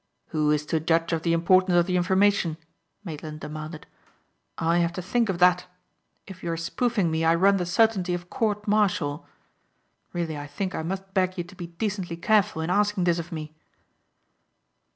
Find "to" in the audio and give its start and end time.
0.65-0.79, 4.93-5.01, 11.43-11.55